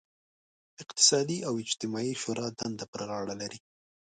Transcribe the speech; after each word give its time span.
اقتصادي 0.83 1.37
او 1.47 1.53
اجتماعي 1.63 2.13
شورا 2.21 2.47
دنده 2.59 2.85
پر 2.91 3.01
غاړه 3.09 3.35
لري. 3.41 3.59